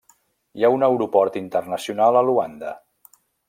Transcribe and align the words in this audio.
Hi 0.61 0.65
ha 0.65 0.71
un 0.75 0.85
aeroport 0.87 1.37
internacional 1.43 2.21
a 2.23 2.25
Luanda. 2.31 2.77